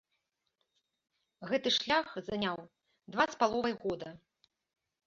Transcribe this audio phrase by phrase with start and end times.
[1.51, 2.57] Гэты шлях заняў
[3.17, 4.09] два з паловай года.